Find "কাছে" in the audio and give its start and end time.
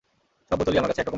0.91-1.01